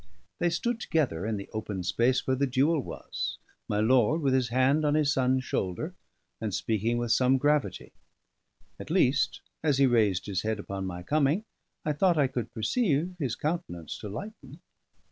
They 0.39 0.49
stood 0.49 0.79
together 0.79 1.27
in 1.27 1.37
the 1.37 1.47
open 1.53 1.83
space 1.83 2.25
where 2.25 2.35
the 2.35 2.47
duel 2.47 2.79
was, 2.79 3.37
my 3.69 3.79
lord 3.81 4.21
with 4.23 4.33
his 4.33 4.47
hand 4.49 4.83
on 4.83 4.95
his 4.95 5.13
son's 5.13 5.43
shoulder, 5.43 5.93
and 6.41 6.51
speaking 6.55 6.97
with 6.97 7.11
some 7.11 7.37
gravity. 7.37 7.91
At 8.79 8.89
least, 8.89 9.41
as 9.61 9.77
he 9.77 9.85
raised 9.85 10.25
his 10.25 10.41
head 10.41 10.57
upon 10.57 10.87
my 10.87 11.03
coming, 11.03 11.45
I 11.85 11.93
thought 11.93 12.17
I 12.17 12.25
could 12.25 12.51
perceive 12.51 13.15
his 13.19 13.35
countenance 13.35 13.95
to 13.99 14.09
lighten. 14.09 14.61